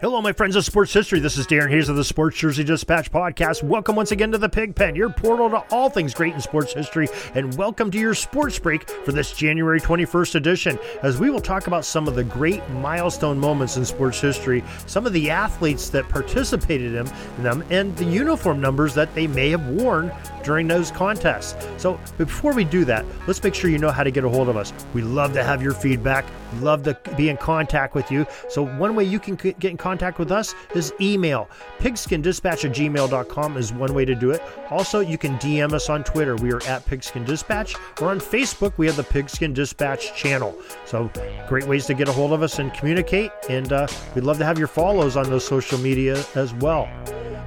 Hello, 0.00 0.22
my 0.22 0.32
friends 0.32 0.56
of 0.56 0.64
sports 0.64 0.94
history. 0.94 1.20
This 1.20 1.36
is 1.36 1.46
Darin 1.46 1.70
Hayes 1.70 1.90
of 1.90 1.96
the 1.96 2.04
Sports 2.04 2.38
Jersey 2.38 2.64
Dispatch 2.64 3.12
podcast. 3.12 3.62
Welcome 3.62 3.96
once 3.96 4.12
again 4.12 4.32
to 4.32 4.38
the 4.38 4.48
Pig 4.48 4.74
Pen, 4.74 4.96
your 4.96 5.10
portal 5.10 5.50
to 5.50 5.58
all 5.70 5.90
things 5.90 6.14
great 6.14 6.32
in 6.32 6.40
sports 6.40 6.72
history, 6.72 7.06
and 7.34 7.54
welcome 7.58 7.90
to 7.90 7.98
your 7.98 8.14
sports 8.14 8.58
break 8.58 8.88
for 8.88 9.12
this 9.12 9.34
January 9.34 9.78
21st 9.78 10.36
edition, 10.36 10.78
as 11.02 11.20
we 11.20 11.28
will 11.28 11.38
talk 11.38 11.66
about 11.66 11.84
some 11.84 12.08
of 12.08 12.14
the 12.14 12.24
great 12.24 12.66
milestone 12.70 13.38
moments 13.38 13.76
in 13.76 13.84
sports 13.84 14.18
history, 14.18 14.64
some 14.86 15.04
of 15.04 15.12
the 15.12 15.28
athletes 15.28 15.90
that 15.90 16.08
participated 16.08 16.94
in 16.94 17.04
them, 17.42 17.62
and 17.68 17.94
the 17.98 18.06
uniform 18.06 18.58
numbers 18.58 18.94
that 18.94 19.14
they 19.14 19.26
may 19.26 19.50
have 19.50 19.68
worn 19.68 20.10
during 20.44 20.66
those 20.66 20.90
contests. 20.90 21.54
So, 21.76 22.00
before 22.16 22.54
we 22.54 22.64
do 22.64 22.86
that, 22.86 23.04
let's 23.26 23.42
make 23.42 23.54
sure 23.54 23.68
you 23.68 23.76
know 23.76 23.90
how 23.90 24.04
to 24.04 24.10
get 24.10 24.24
a 24.24 24.30
hold 24.30 24.48
of 24.48 24.56
us. 24.56 24.72
We 24.94 25.02
love 25.02 25.34
to 25.34 25.44
have 25.44 25.62
your 25.62 25.74
feedback, 25.74 26.24
love 26.60 26.84
to 26.84 26.98
be 27.18 27.28
in 27.28 27.36
contact 27.36 27.94
with 27.94 28.10
you. 28.10 28.26
So, 28.48 28.62
one 28.62 28.96
way 28.96 29.04
you 29.04 29.18
can 29.18 29.34
get 29.34 29.62
in 29.62 29.76
contact 29.76 29.89
contact 29.90 30.20
with 30.20 30.30
us 30.30 30.54
is 30.76 30.92
email. 31.00 31.50
Pigskindispatch 31.80 32.64
at 32.64 32.76
gmail.com 32.76 33.56
is 33.56 33.72
one 33.72 33.92
way 33.92 34.04
to 34.04 34.14
do 34.14 34.30
it. 34.30 34.40
Also, 34.70 35.00
you 35.00 35.18
can 35.18 35.36
DM 35.38 35.72
us 35.72 35.88
on 35.88 36.04
Twitter. 36.04 36.36
We 36.36 36.52
are 36.52 36.62
at 36.62 36.86
Pigskin 36.86 37.24
Dispatch. 37.24 37.74
Or 38.00 38.10
on 38.10 38.20
Facebook, 38.20 38.74
we 38.76 38.86
have 38.86 38.94
the 38.94 39.02
Pigskin 39.02 39.52
Dispatch 39.52 40.14
channel. 40.14 40.56
So, 40.86 41.10
great 41.48 41.66
ways 41.66 41.86
to 41.86 41.94
get 41.94 42.08
a 42.08 42.12
hold 42.12 42.32
of 42.32 42.42
us 42.42 42.60
and 42.60 42.72
communicate. 42.72 43.32
And 43.48 43.72
uh, 43.72 43.88
we'd 44.14 44.22
love 44.22 44.38
to 44.38 44.44
have 44.44 44.60
your 44.60 44.68
follows 44.68 45.16
on 45.16 45.28
those 45.28 45.44
social 45.44 45.78
media 45.78 46.24
as 46.36 46.54
well. 46.54 46.88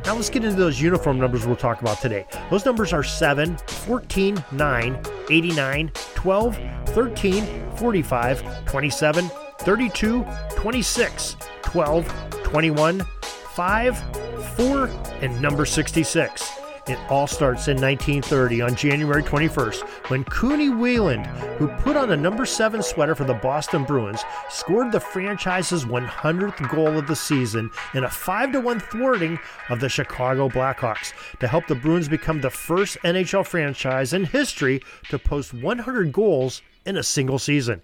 Now 0.03 0.15
let's 0.15 0.29
get 0.29 0.43
into 0.43 0.57
those 0.57 0.81
uniform 0.81 1.17
numbers 1.17 1.47
we'll 1.47 1.55
talk 1.55 1.79
about 1.79 2.01
today. 2.01 2.25
Those 2.49 2.65
numbers 2.65 2.91
are 2.91 3.03
7, 3.03 3.55
14, 3.55 4.43
9, 4.51 4.99
89, 5.29 5.91
12, 6.13 6.59
13, 6.87 7.71
45, 7.77 8.65
27, 8.65 9.29
32, 9.59 10.25
26, 10.57 11.37
12, 11.73 12.22
21, 12.53 12.99
5, 12.99 14.53
4, 14.57 14.85
and 15.23 15.41
number 15.41 15.65
66. 15.65 16.51
It 16.87 16.99
all 17.09 17.25
starts 17.25 17.67
in 17.67 17.81
1930 17.81 18.61
on 18.61 18.75
January 18.75 19.23
21st 19.23 19.81
when 20.11 20.23
Cooney 20.25 20.69
Weiland, 20.69 21.25
who 21.57 21.67
put 21.81 21.97
on 21.97 22.09
the 22.09 22.15
number 22.15 22.45
7 22.45 22.83
sweater 22.83 23.15
for 23.15 23.23
the 23.23 23.33
Boston 23.33 23.85
Bruins, 23.85 24.23
scored 24.51 24.91
the 24.91 24.99
franchise's 24.99 25.85
100th 25.85 26.69
goal 26.69 26.95
of 26.95 27.07
the 27.07 27.15
season 27.15 27.71
in 27.95 28.03
a 28.03 28.09
5 28.11 28.63
1 28.63 28.79
thwarting 28.81 29.39
of 29.71 29.79
the 29.79 29.89
Chicago 29.89 30.47
Blackhawks 30.47 31.11
to 31.39 31.47
help 31.47 31.65
the 31.65 31.73
Bruins 31.73 32.07
become 32.07 32.39
the 32.39 32.51
first 32.51 32.99
NHL 33.03 33.47
franchise 33.47 34.13
in 34.13 34.25
history 34.25 34.79
to 35.09 35.17
post 35.17 35.55
100 35.55 36.11
goals 36.11 36.61
in 36.85 36.97
a 36.97 37.03
single 37.03 37.39
season. 37.39 37.81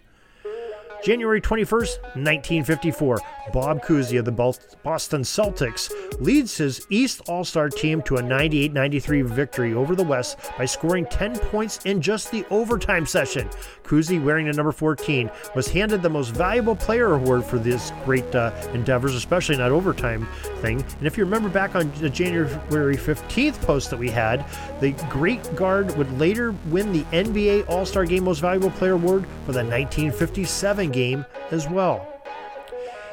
January 1.03 1.39
21st, 1.39 2.01
1954, 2.15 3.19
Bob 3.53 3.81
Cousy 3.81 4.19
of 4.19 4.25
the 4.25 4.31
Boston 4.83 5.21
Celtics 5.21 5.91
leads 6.19 6.57
his 6.57 6.85
East 6.89 7.21
All 7.27 7.45
Star 7.45 7.69
team 7.69 8.01
to 8.03 8.17
a 8.17 8.21
98 8.21 8.73
93 8.73 9.21
victory 9.23 9.73
over 9.73 9.95
the 9.95 10.03
West 10.03 10.37
by 10.57 10.65
scoring 10.65 11.05
10 11.05 11.37
points 11.37 11.79
in 11.85 12.01
just 12.01 12.31
the 12.31 12.45
overtime 12.49 13.05
session. 13.05 13.49
Cousy, 13.83 14.23
wearing 14.23 14.47
the 14.47 14.53
number 14.53 14.71
14, 14.71 15.31
was 15.55 15.67
handed 15.67 16.01
the 16.01 16.09
Most 16.09 16.29
Valuable 16.29 16.75
Player 16.75 17.13
award 17.13 17.43
for 17.43 17.57
this 17.57 17.91
great 18.05 18.35
uh, 18.35 18.51
endeavors, 18.73 19.15
especially 19.15 19.55
in 19.55 19.61
that 19.61 19.71
overtime 19.71 20.27
thing. 20.57 20.83
And 20.97 21.07
if 21.07 21.17
you 21.17 21.23
remember 21.23 21.49
back 21.49 21.75
on 21.75 21.91
the 21.99 22.09
January 22.09 22.97
15th 22.97 23.61
post 23.61 23.89
that 23.89 23.97
we 23.97 24.09
had, 24.09 24.45
the 24.79 24.91
great 25.09 25.55
guard 25.55 25.95
would 25.97 26.11
later 26.19 26.53
win 26.67 26.91
the 26.91 27.03
NBA 27.05 27.69
All 27.69 27.85
Star 27.85 28.05
Game 28.05 28.25
Most 28.25 28.39
Valuable 28.39 28.71
Player 28.71 28.93
award 28.93 29.23
for 29.45 29.53
the 29.53 29.63
1957 29.63 30.88
game 30.89 31.25
as 31.51 31.67
well. 31.67 32.18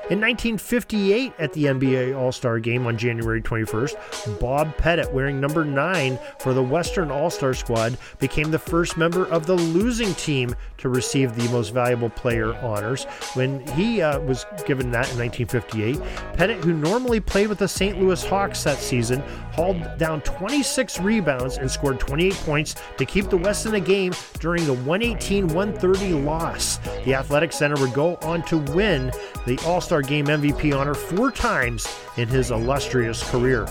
In 0.09 0.21
1958, 0.21 1.33
at 1.41 1.53
the 1.53 1.65
NBA 1.65 2.17
All 2.17 2.31
Star 2.31 2.61
Game 2.61 2.87
on 2.87 2.97
January 2.97 3.43
21st, 3.43 4.39
Bob 4.39 4.77
Pettit, 4.77 5.12
wearing 5.12 5.41
number 5.41 5.65
9 5.65 6.17
for 6.39 6.55
the 6.55 6.62
Western 6.62 7.11
All 7.11 7.28
Star 7.28 7.53
squad, 7.53 7.99
became 8.21 8.53
the 8.53 8.59
first 8.59 8.97
member 8.97 9.27
of 9.27 9.47
the 9.47 9.56
losing 9.56 10.15
team 10.15 10.55
to 10.78 10.89
receive 10.89 11.34
the 11.34 11.50
Most 11.50 11.71
Valuable 11.71 12.09
Player 12.09 12.55
honors. 12.59 13.03
When 13.34 13.67
he 13.69 14.00
uh, 14.00 14.21
was 14.21 14.47
given 14.65 14.93
that 14.93 15.11
in 15.11 15.19
1958, 15.19 16.00
Pettit, 16.34 16.62
who 16.62 16.73
normally 16.73 17.19
played 17.19 17.49
with 17.49 17.59
the 17.59 17.67
St. 17.67 18.00
Louis 18.00 18.25
Hawks 18.25 18.62
that 18.62 18.78
season, 18.78 19.21
hauled 19.55 19.99
down 19.99 20.21
26 20.21 21.00
rebounds 21.00 21.56
and 21.56 21.69
scored 21.69 21.99
28 21.99 22.33
points 22.34 22.77
to 22.97 23.05
keep 23.05 23.28
the 23.28 23.37
West 23.37 23.67
in 23.67 23.73
the 23.73 23.81
game 23.81 24.12
during 24.38 24.65
the 24.67 24.75
118 24.75 25.49
130 25.49 26.12
loss. 26.23 26.77
The 27.05 27.15
Athletic 27.15 27.53
Center 27.53 27.81
would 27.81 27.93
go 27.93 28.17
on 28.23 28.44
to 28.44 28.59
win 28.59 29.11
the 29.47 29.59
All 29.67 29.81
Star 29.81 29.96
Game 30.03 30.27
MVP 30.27 30.77
honor 30.77 30.95
four 30.95 31.31
times 31.31 31.87
in 32.17 32.29
his 32.29 32.51
illustrious 32.51 33.23
career. 33.31 33.67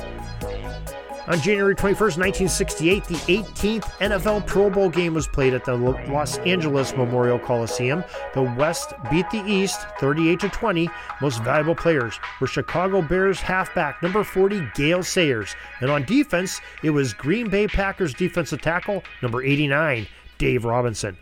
On 1.27 1.39
January 1.39 1.73
21, 1.73 1.99
1968, 1.99 3.03
the 3.05 3.15
18th 3.15 3.83
NFL 3.99 4.45
Pro 4.45 4.69
Bowl 4.69 4.89
game 4.89 5.15
was 5.15 5.27
played 5.27 5.55
at 5.55 5.65
the 5.65 5.73
Los 5.73 6.37
Angeles 6.39 6.95
Memorial 6.95 7.39
Coliseum. 7.39 8.03
The 8.35 8.43
West 8.43 8.93
beat 9.09 9.27
the 9.31 9.43
East 9.47 9.87
38 9.99 10.39
to 10.41 10.49
20. 10.49 10.87
Most 11.21 11.41
valuable 11.41 11.73
players 11.73 12.19
were 12.39 12.45
Chicago 12.45 13.01
Bears 13.01 13.39
halfback 13.39 14.03
number 14.03 14.23
40 14.23 14.69
Gale 14.75 15.01
Sayers, 15.01 15.55
and 15.81 15.89
on 15.89 16.03
defense, 16.03 16.61
it 16.83 16.91
was 16.91 17.15
Green 17.15 17.49
Bay 17.49 17.65
Packers 17.65 18.13
defensive 18.13 18.61
tackle 18.61 19.03
number 19.23 19.41
89 19.41 20.05
Dave 20.37 20.63
Robinson. 20.63 21.17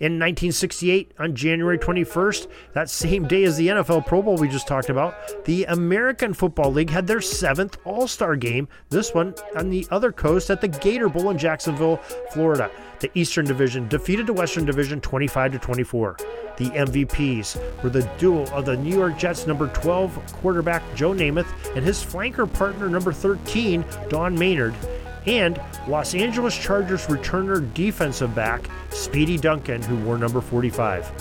In 0.00 0.12
1968, 0.12 1.12
on 1.18 1.34
January 1.34 1.76
21st, 1.76 2.46
that 2.72 2.88
same 2.88 3.26
day 3.26 3.42
as 3.42 3.56
the 3.56 3.66
NFL 3.66 4.06
Pro 4.06 4.22
Bowl 4.22 4.36
we 4.36 4.48
just 4.48 4.68
talked 4.68 4.90
about, 4.90 5.44
the 5.44 5.64
American 5.64 6.32
Football 6.32 6.72
League 6.72 6.90
had 6.90 7.08
their 7.08 7.20
seventh 7.20 7.78
All 7.84 8.06
Star 8.06 8.36
game, 8.36 8.68
this 8.90 9.12
one 9.12 9.34
on 9.56 9.70
the 9.70 9.88
other 9.90 10.12
coast 10.12 10.50
at 10.50 10.60
the 10.60 10.68
Gator 10.68 11.08
Bowl 11.08 11.30
in 11.30 11.38
Jacksonville, 11.38 11.96
Florida. 12.32 12.70
The 13.00 13.10
Eastern 13.18 13.44
Division 13.44 13.88
defeated 13.88 14.28
the 14.28 14.32
Western 14.32 14.64
Division 14.64 15.00
25 15.00 15.52
to 15.52 15.58
24. 15.58 16.16
The 16.58 16.70
MVPs 16.70 17.82
were 17.82 17.90
the 17.90 18.08
duo 18.18 18.44
of 18.52 18.66
the 18.66 18.76
New 18.76 18.94
York 18.94 19.18
Jets 19.18 19.46
number 19.46 19.68
12 19.68 20.32
quarterback 20.34 20.82
Joe 20.94 21.12
Namath 21.12 21.48
and 21.76 21.84
his 21.84 22.04
flanker 22.04 22.52
partner 22.52 22.88
number 22.88 23.12
13 23.12 23.84
Don 24.08 24.36
Maynard 24.36 24.74
and 25.28 25.60
Los 25.86 26.14
Angeles 26.14 26.56
Chargers 26.56 27.06
returner 27.06 27.72
defensive 27.74 28.34
back 28.34 28.68
Speedy 28.90 29.36
Duncan, 29.36 29.82
who 29.82 29.96
wore 30.04 30.16
number 30.16 30.40
45. 30.40 31.12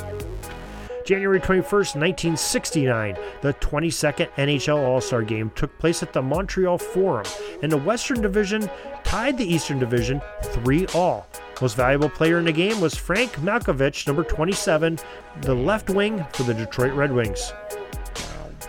January 1.05 1.39
21st, 1.39 1.95
1969, 1.95 3.17
the 3.41 3.53
22nd 3.55 4.29
NHL 4.31 4.77
All 4.77 5.01
Star 5.01 5.21
Game 5.21 5.51
took 5.55 5.77
place 5.77 6.01
at 6.03 6.13
the 6.13 6.21
Montreal 6.21 6.77
Forum, 6.77 7.25
and 7.61 7.71
the 7.71 7.77
Western 7.77 8.21
Division 8.21 8.69
tied 9.03 9.37
the 9.37 9.45
Eastern 9.45 9.79
Division 9.79 10.21
3 10.43 10.87
all. 10.87 11.27
Most 11.61 11.75
valuable 11.75 12.09
player 12.09 12.39
in 12.39 12.45
the 12.45 12.51
game 12.51 12.79
was 12.79 12.95
Frank 12.95 13.31
Mahovlich, 13.37 14.05
number 14.05 14.23
27, 14.23 14.99
the 15.41 15.53
left 15.53 15.89
wing 15.89 16.25
for 16.33 16.43
the 16.43 16.53
Detroit 16.53 16.93
Red 16.93 17.11
Wings. 17.11 17.51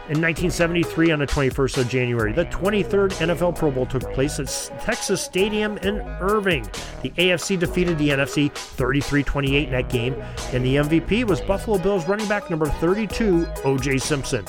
In 0.08 0.22
1973, 0.22 1.10
on 1.10 1.18
the 1.18 1.26
21st 1.26 1.76
of 1.76 1.88
January, 1.90 2.32
the 2.32 2.46
23rd 2.46 3.12
NFL 3.12 3.54
Pro 3.54 3.70
Bowl 3.70 3.84
took 3.84 4.10
place 4.14 4.40
at 4.40 4.80
Texas 4.80 5.20
Stadium 5.20 5.76
in 5.78 6.00
Irving. 6.18 6.62
The 7.02 7.10
AFC 7.10 7.58
defeated 7.58 7.98
the 7.98 8.08
NFC 8.08 8.50
33 8.50 9.22
28 9.22 9.64
in 9.66 9.70
that 9.70 9.90
game, 9.90 10.14
and 10.54 10.64
the 10.64 10.76
MVP 10.76 11.24
was 11.24 11.42
Buffalo 11.42 11.76
Bills 11.76 12.08
running 12.08 12.26
back 12.26 12.48
number 12.48 12.64
32, 12.64 13.46
O.J. 13.66 13.98
Simpson. 13.98 14.46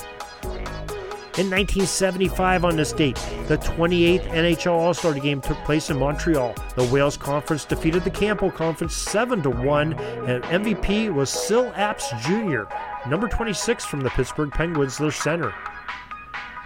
In 1.37 1.49
1975, 1.49 2.65
on 2.65 2.75
this 2.75 2.91
date, 2.91 3.15
the 3.47 3.57
28th 3.57 4.27
NHL 4.29 4.71
All 4.71 4.93
Star 4.93 5.13
game 5.13 5.41
took 5.41 5.57
place 5.65 5.89
in 5.89 5.97
Montreal. 5.97 6.55
The 6.75 6.85
Wales 6.85 7.17
Conference 7.17 7.65
defeated 7.65 8.03
the 8.03 8.11
Campbell 8.11 8.51
Conference 8.51 8.93
7 8.93 9.41
1, 9.41 9.93
and 9.93 10.43
MVP 10.43 11.13
was 11.13 11.29
Syl 11.29 11.71
Apps 11.71 12.09
Jr., 12.23 12.73
number 13.07 13.27
26 13.27 13.85
from 13.85 14.01
the 14.01 14.09
Pittsburgh 14.09 14.51
Penguins, 14.51 14.97
their 14.97 15.11
center. 15.11 15.53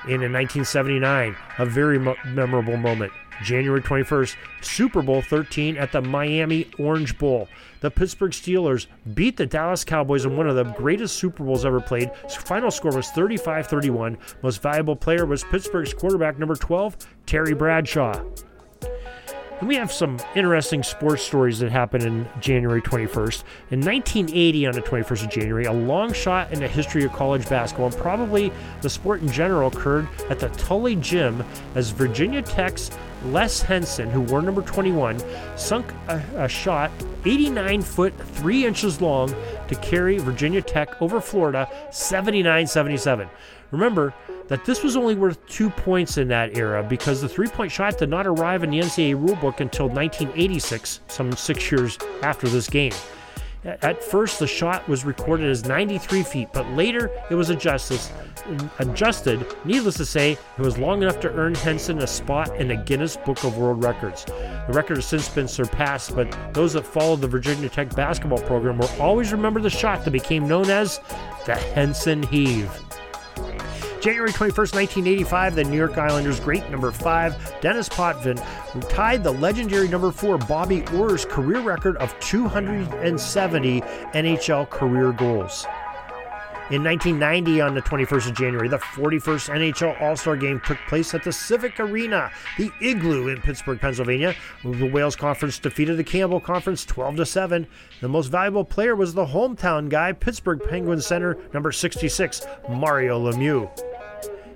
In 0.05 0.19
1979, 0.19 1.35
a 1.59 1.65
very 1.65 1.97
mo- 1.97 2.15
memorable 2.25 2.77
moment. 2.77 3.11
January 3.41 3.81
21st, 3.81 4.35
Super 4.61 5.01
Bowl 5.01 5.21
13 5.21 5.77
at 5.77 5.91
the 5.91 6.01
Miami 6.01 6.69
Orange 6.77 7.17
Bowl. 7.17 7.47
The 7.81 7.89
Pittsburgh 7.89 8.31
Steelers 8.31 8.87
beat 9.13 9.37
the 9.37 9.45
Dallas 9.45 9.83
Cowboys 9.83 10.25
in 10.25 10.37
one 10.37 10.47
of 10.47 10.55
the 10.55 10.63
greatest 10.63 11.17
Super 11.17 11.43
Bowls 11.43 11.65
ever 11.65 11.81
played. 11.81 12.11
Final 12.45 12.71
score 12.71 12.95
was 12.95 13.09
35 13.09 13.67
31. 13.67 14.17
Most 14.41 14.61
valuable 14.61 14.95
player 14.95 15.25
was 15.25 15.43
Pittsburgh's 15.43 15.93
quarterback 15.93 16.37
number 16.37 16.55
12, 16.55 16.95
Terry 17.25 17.53
Bradshaw. 17.53 18.23
And 19.59 19.67
we 19.67 19.75
have 19.75 19.91
some 19.91 20.19
interesting 20.35 20.83
sports 20.83 21.23
stories 21.23 21.59
that 21.59 21.71
happened 21.71 22.03
in 22.03 22.27
January 22.39 22.81
21st. 22.81 23.43
In 23.71 23.79
1980, 23.79 24.67
on 24.67 24.73
the 24.73 24.81
21st 24.81 25.23
of 25.23 25.29
January, 25.29 25.65
a 25.65 25.71
long 25.71 26.11
shot 26.11 26.51
in 26.51 26.59
the 26.59 26.67
history 26.67 27.05
of 27.05 27.13
college 27.13 27.47
basketball, 27.47 27.87
and 27.87 27.95
probably 27.95 28.51
the 28.81 28.89
sport 28.89 29.21
in 29.21 29.31
general, 29.31 29.69
occurred 29.69 30.07
at 30.29 30.39
the 30.39 30.49
Tully 30.49 30.95
Gym 30.95 31.43
as 31.75 31.91
Virginia 31.91 32.41
Tech's 32.41 32.91
Les 33.25 33.61
Henson, 33.61 34.09
who 34.09 34.21
wore 34.21 34.41
number 34.41 34.61
21, 34.61 35.21
sunk 35.57 35.93
a, 36.09 36.21
a 36.35 36.49
shot 36.49 36.91
89 37.25 37.81
foot 37.81 38.13
3 38.17 38.65
inches 38.65 39.01
long 39.01 39.33
to 39.69 39.75
carry 39.75 40.17
Virginia 40.17 40.61
Tech 40.61 41.01
over 41.01 41.21
Florida 41.21 41.69
79 41.91 42.67
77. 42.67 43.29
Remember 43.71 44.13
that 44.47 44.65
this 44.65 44.83
was 44.83 44.95
only 44.95 45.15
worth 45.15 45.45
two 45.47 45.69
points 45.69 46.17
in 46.17 46.27
that 46.29 46.57
era 46.57 46.83
because 46.83 47.21
the 47.21 47.29
three 47.29 47.47
point 47.47 47.71
shot 47.71 47.97
did 47.97 48.09
not 48.09 48.27
arrive 48.27 48.63
in 48.63 48.71
the 48.71 48.79
NCAA 48.79 49.15
rulebook 49.15 49.59
until 49.59 49.87
1986, 49.87 51.01
some 51.07 51.31
six 51.33 51.71
years 51.71 51.97
after 52.21 52.47
this 52.47 52.69
game. 52.69 52.93
At 53.65 54.03
first, 54.03 54.39
the 54.39 54.47
shot 54.47 54.87
was 54.89 55.05
recorded 55.05 55.49
as 55.49 55.65
93 55.65 56.23
feet, 56.23 56.49
but 56.51 56.69
later 56.71 57.09
it 57.31 57.35
was 57.35 57.49
adjusted. 57.49 57.99
Adjusted, 58.79 59.45
needless 59.63 59.95
to 59.95 60.05
say, 60.05 60.33
it 60.33 60.61
was 60.61 60.77
long 60.77 61.01
enough 61.01 61.21
to 61.21 61.31
earn 61.31 61.55
Henson 61.55 61.99
a 61.99 62.07
spot 62.07 62.53
in 62.57 62.67
the 62.67 62.75
Guinness 62.75 63.15
Book 63.15 63.41
of 63.45 63.57
World 63.57 63.81
Records. 63.81 64.25
The 64.25 64.73
record 64.73 64.97
has 64.97 65.05
since 65.05 65.29
been 65.29 65.47
surpassed, 65.47 66.13
but 66.13 66.29
those 66.53 66.73
that 66.73 66.85
followed 66.85 67.21
the 67.21 67.27
Virginia 67.29 67.69
Tech 67.69 67.95
basketball 67.95 68.41
program 68.41 68.77
will 68.77 68.91
always 68.99 69.31
remember 69.31 69.61
the 69.61 69.69
shot 69.69 70.03
that 70.03 70.11
became 70.11 70.45
known 70.45 70.69
as 70.69 70.99
the 71.45 71.55
Henson 71.55 72.21
Heave. 72.23 72.69
January 74.03 74.31
21st, 74.31 74.75
1985, 74.75 75.55
the 75.55 75.63
New 75.63 75.77
York 75.77 75.97
Islanders' 75.97 76.37
great 76.37 76.69
number 76.69 76.91
five, 76.91 77.37
Denis 77.61 77.87
Potvin, 77.87 78.37
who 78.73 78.81
tied 78.81 79.23
the 79.23 79.31
legendary 79.31 79.87
number 79.87 80.11
four, 80.11 80.37
Bobby 80.37 80.85
Orr's 80.87 81.23
career 81.23 81.61
record 81.61 81.95
of 81.97 82.13
270 82.19 83.79
NHL 83.79 84.69
career 84.69 85.13
goals. 85.13 85.65
In 86.69 86.83
1990, 86.83 87.61
on 87.61 87.75
the 87.75 87.81
21st 87.81 88.29
of 88.29 88.35
January, 88.35 88.67
the 88.67 88.77
41st 88.77 89.53
NHL 89.53 90.01
All 90.01 90.17
Star 90.17 90.35
Game 90.35 90.59
took 90.65 90.77
place 90.89 91.13
at 91.13 91.23
the 91.23 91.31
Civic 91.31 91.79
Arena, 91.79 92.29
the 92.57 92.71
Igloo 92.81 93.29
in 93.29 93.39
Pittsburgh, 93.39 93.79
Pennsylvania. 93.79 94.35
The 94.65 94.89
Wales 94.89 95.15
Conference 95.15 95.59
defeated 95.59 95.95
the 95.95 96.03
Campbell 96.03 96.41
Conference 96.41 96.83
12 96.83 97.17
to 97.17 97.25
7. 97.25 97.67
The 98.01 98.09
most 98.09 98.27
valuable 98.27 98.65
player 98.65 98.97
was 98.97 99.13
the 99.13 99.25
hometown 99.25 99.87
guy, 99.87 100.11
Pittsburgh 100.11 100.61
Penguins 100.61 101.05
center 101.05 101.37
number 101.53 101.71
66, 101.71 102.45
Mario 102.69 103.31
Lemieux. 103.31 103.69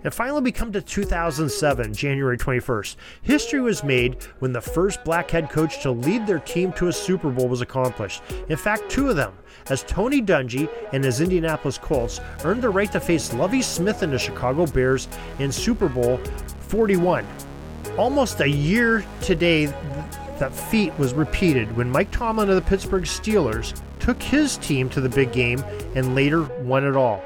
And 0.03 0.13
finally, 0.13 0.41
we 0.41 0.51
come 0.51 0.71
to 0.71 0.81
2007, 0.81 1.94
January 1.94 2.38
21st. 2.38 2.95
History 3.21 3.61
was 3.61 3.83
made 3.83 4.23
when 4.39 4.53
the 4.53 4.61
first 4.61 5.03
black 5.03 5.31
head 5.31 5.49
coach 5.49 5.81
to 5.81 5.91
lead 5.91 6.27
their 6.27 6.39
team 6.39 6.71
to 6.73 6.88
a 6.88 6.94
Super 6.94 7.29
Bowl 7.29 7.47
was 7.47 7.61
accomplished. 7.61 8.21
In 8.49 8.57
fact, 8.57 8.89
two 8.89 9.09
of 9.09 9.15
them, 9.15 9.33
as 9.69 9.83
Tony 9.83 10.21
Dungy 10.21 10.69
and 10.94 11.03
his 11.03 11.21
Indianapolis 11.21 11.77
Colts 11.77 12.21
earned 12.44 12.61
the 12.61 12.69
right 12.69 12.91
to 12.91 12.99
face 12.99 13.33
Lovie 13.33 13.61
Smith 13.61 14.01
and 14.01 14.13
the 14.13 14.19
Chicago 14.19 14.65
Bears 14.65 15.07
in 15.39 15.51
Super 15.51 15.89
Bowl 15.89 16.17
41. 16.67 17.25
Almost 17.97 18.41
a 18.41 18.49
year 18.49 19.03
today, 19.21 19.65
that 20.39 20.53
feat 20.53 20.97
was 20.99 21.13
repeated 21.13 21.75
when 21.75 21.89
Mike 21.89 22.11
Tomlin 22.11 22.49
of 22.49 22.55
the 22.55 22.61
Pittsburgh 22.61 23.03
Steelers 23.03 23.79
took 23.99 24.21
his 24.21 24.57
team 24.57 24.89
to 24.89 25.01
the 25.01 25.09
big 25.09 25.31
game 25.31 25.59
and 25.95 26.15
later 26.15 26.44
won 26.61 26.85
it 26.85 26.95
all. 26.95 27.23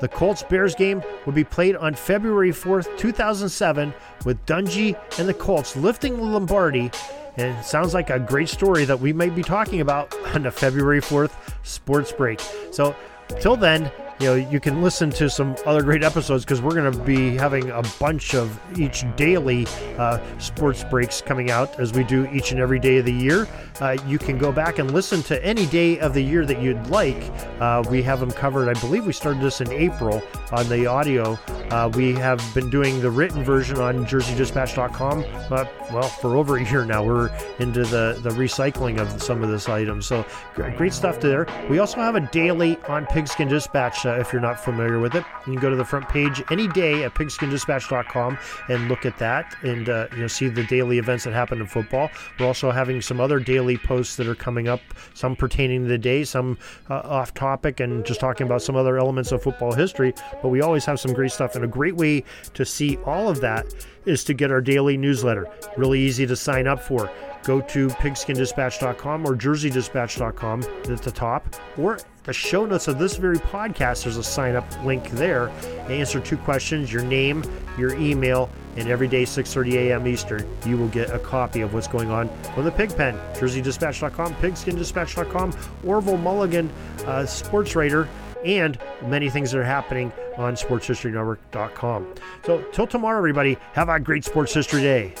The 0.00 0.08
Colts 0.08 0.42
Bears 0.42 0.74
game 0.74 1.02
would 1.24 1.34
be 1.34 1.44
played 1.44 1.76
on 1.76 1.94
February 1.94 2.50
4th, 2.50 2.96
2007, 2.98 3.94
with 4.24 4.44
Dungy 4.46 4.98
and 5.18 5.28
the 5.28 5.34
Colts 5.34 5.76
lifting 5.76 6.16
the 6.16 6.22
Lombardi. 6.22 6.90
And 7.36 7.56
it 7.58 7.64
sounds 7.64 7.94
like 7.94 8.10
a 8.10 8.18
great 8.18 8.48
story 8.48 8.84
that 8.84 9.00
we 9.00 9.12
might 9.12 9.34
be 9.34 9.42
talking 9.42 9.80
about 9.80 10.14
on 10.34 10.42
the 10.42 10.50
February 10.50 11.00
4th 11.00 11.32
sports 11.62 12.12
break. 12.12 12.40
So, 12.70 12.94
till 13.40 13.56
then, 13.56 13.90
you 14.20 14.26
know 14.26 14.34
you 14.34 14.60
can 14.60 14.82
listen 14.82 15.10
to 15.10 15.28
some 15.28 15.56
other 15.66 15.82
great 15.82 16.02
episodes 16.02 16.44
because 16.44 16.60
we're 16.62 16.74
going 16.74 16.92
to 16.92 16.98
be 17.00 17.36
having 17.36 17.70
a 17.70 17.82
bunch 17.98 18.34
of 18.34 18.60
each 18.78 19.04
daily 19.16 19.66
uh, 19.98 20.18
sports 20.38 20.84
breaks 20.84 21.20
coming 21.20 21.50
out 21.50 21.78
as 21.80 21.92
we 21.92 22.04
do 22.04 22.26
each 22.32 22.52
and 22.52 22.60
every 22.60 22.78
day 22.78 22.98
of 22.98 23.04
the 23.04 23.12
year. 23.12 23.48
Uh, 23.80 23.96
you 24.06 24.18
can 24.18 24.38
go 24.38 24.52
back 24.52 24.78
and 24.78 24.92
listen 24.92 25.22
to 25.24 25.44
any 25.44 25.66
day 25.66 25.98
of 25.98 26.14
the 26.14 26.22
year 26.22 26.46
that 26.46 26.62
you'd 26.62 26.86
like. 26.86 27.30
Uh, 27.60 27.82
we 27.90 28.02
have 28.02 28.20
them 28.20 28.30
covered. 28.30 28.68
I 28.68 28.78
believe 28.80 29.06
we 29.06 29.12
started 29.12 29.42
this 29.42 29.60
in 29.60 29.70
april 29.72 30.22
on 30.52 30.68
the 30.68 30.86
audio. 30.86 31.38
Uh, 31.70 31.90
we 31.94 32.12
have 32.12 32.40
been 32.54 32.70
doing 32.70 33.00
the 33.00 33.10
written 33.10 33.42
version 33.42 33.78
on 33.78 34.06
jerseydispatch.com 34.06 35.24
uh, 35.50 35.64
well 35.92 36.02
for 36.02 36.36
over 36.36 36.56
a 36.58 36.70
year 36.70 36.84
now 36.84 37.02
we're 37.02 37.30
into 37.58 37.82
the 37.84 38.18
the 38.22 38.30
recycling 38.30 38.98
of 38.98 39.22
some 39.22 39.42
of 39.42 39.50
this 39.50 39.68
item. 39.68 40.00
So 40.00 40.24
great 40.54 40.92
stuff 40.92 41.20
there. 41.20 41.46
We 41.68 41.78
also 41.78 41.98
have 41.98 42.14
a 42.14 42.20
daily 42.20 42.78
on 42.88 43.06
pigskin 43.06 43.48
dispatch 43.48 44.03
uh, 44.06 44.18
if 44.20 44.32
you're 44.32 44.42
not 44.42 44.58
familiar 44.58 44.98
with 44.98 45.14
it. 45.14 45.24
You 45.46 45.52
can 45.52 45.60
go 45.60 45.70
to 45.70 45.76
the 45.76 45.84
front 45.84 46.08
page 46.08 46.42
any 46.50 46.68
day 46.68 47.04
at 47.04 47.14
pigskindispatch.com 47.14 48.38
and 48.68 48.88
look 48.88 49.06
at 49.06 49.18
that 49.18 49.56
and 49.62 49.88
uh, 49.88 50.08
you 50.12 50.18
know 50.18 50.26
see 50.26 50.48
the 50.48 50.64
daily 50.64 50.98
events 50.98 51.24
that 51.24 51.32
happen 51.32 51.60
in 51.60 51.66
football. 51.66 52.10
We're 52.38 52.46
also 52.46 52.70
having 52.70 53.00
some 53.00 53.20
other 53.20 53.38
daily 53.38 53.76
posts 53.76 54.16
that 54.16 54.26
are 54.26 54.34
coming 54.34 54.68
up, 54.68 54.80
some 55.14 55.36
pertaining 55.36 55.82
to 55.82 55.88
the 55.88 55.98
day, 55.98 56.24
some 56.24 56.58
uh, 56.90 57.00
off 57.04 57.34
topic, 57.34 57.80
and 57.80 58.04
just 58.04 58.20
talking 58.20 58.46
about 58.46 58.62
some 58.62 58.76
other 58.76 58.98
elements 58.98 59.32
of 59.32 59.42
football 59.42 59.72
history. 59.72 60.14
But 60.42 60.48
we 60.48 60.60
always 60.60 60.84
have 60.84 61.00
some 61.00 61.12
great 61.12 61.32
stuff, 61.32 61.54
and 61.54 61.64
a 61.64 61.68
great 61.68 61.96
way 61.96 62.24
to 62.54 62.64
see 62.64 62.96
all 63.04 63.28
of 63.28 63.40
that 63.40 63.66
is 64.06 64.24
to 64.24 64.34
get 64.34 64.50
our 64.50 64.60
daily 64.60 64.96
newsletter. 64.96 65.48
Really 65.76 66.00
easy 66.00 66.26
to 66.26 66.36
sign 66.36 66.66
up 66.66 66.80
for. 66.80 67.10
Go 67.42 67.60
to 67.60 67.88
pigskindispatch.com 67.88 69.26
or 69.26 69.36
jerseydispatch.com 69.36 70.62
at 70.62 71.02
the 71.02 71.10
top, 71.10 71.54
or 71.76 71.98
the 72.24 72.32
show 72.32 72.64
notes 72.64 72.88
of 72.88 72.98
this 72.98 73.16
very 73.16 73.36
podcast, 73.36 74.04
there's 74.04 74.16
a 74.16 74.24
sign 74.24 74.56
up 74.56 74.64
link 74.84 75.10
there. 75.10 75.50
Answer 75.88 76.20
two 76.20 76.38
questions 76.38 76.92
your 76.92 77.04
name, 77.04 77.44
your 77.78 77.94
email, 77.94 78.50
and 78.76 78.88
every 78.88 79.08
day 79.08 79.22
6.30 79.24 79.74
a.m. 79.74 80.06
Eastern, 80.06 80.46
you 80.66 80.76
will 80.76 80.88
get 80.88 81.10
a 81.10 81.18
copy 81.18 81.60
of 81.60 81.74
what's 81.74 81.86
going 81.86 82.10
on 82.10 82.28
from 82.54 82.64
the 82.64 82.72
Pigpen, 82.72 83.14
jerseydispatch.com, 83.34 84.34
pigskindispatch.com, 84.36 85.56
Orville 85.84 86.16
Mulligan, 86.16 86.70
uh, 87.06 87.26
sports 87.26 87.76
writer, 87.76 88.08
and 88.44 88.78
many 89.02 89.28
things 89.30 89.52
that 89.52 89.58
are 89.58 89.64
happening 89.64 90.12
on 90.36 90.54
sportshistorynetwork.com. 90.54 92.14
So, 92.44 92.62
till 92.72 92.86
tomorrow, 92.86 93.18
everybody, 93.18 93.58
have 93.72 93.88
a 93.88 94.00
great 94.00 94.24
sports 94.24 94.52
history 94.52 94.80
day. 94.80 95.14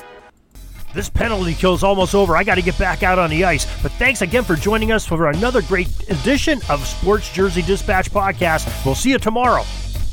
This 0.94 1.10
penalty 1.10 1.54
kill 1.54 1.74
is 1.74 1.82
almost 1.82 2.14
over. 2.14 2.36
I 2.36 2.44
got 2.44 2.54
to 2.54 2.62
get 2.62 2.78
back 2.78 3.02
out 3.02 3.18
on 3.18 3.28
the 3.28 3.44
ice. 3.44 3.66
But 3.82 3.90
thanks 3.92 4.22
again 4.22 4.44
for 4.44 4.54
joining 4.54 4.92
us 4.92 5.04
for 5.04 5.28
another 5.28 5.60
great 5.62 5.88
edition 6.08 6.60
of 6.68 6.86
Sports 6.86 7.32
Jersey 7.32 7.62
Dispatch 7.62 8.10
Podcast. 8.12 8.86
We'll 8.86 8.94
see 8.94 9.10
you 9.10 9.18
tomorrow. 9.18 9.64